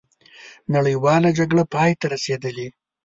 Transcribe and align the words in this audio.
نړیواله 0.75 1.29
جګړه 1.39 1.63
پای 1.73 1.91
ته 1.99 2.05
رسېدلې. 2.13 2.67